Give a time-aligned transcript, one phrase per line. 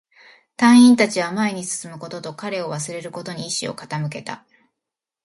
[0.57, 4.43] 隊員達は前に進むことと、彼を忘れることに意志を傾けた